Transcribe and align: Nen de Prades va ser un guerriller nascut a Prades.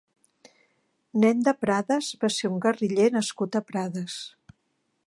Nen 1.23 1.41
de 1.49 1.53
Prades 1.65 2.09
va 2.25 2.33
ser 2.37 2.53
un 2.53 2.59
guerriller 2.65 3.09
nascut 3.19 3.61
a 3.61 3.67
Prades. 3.71 4.19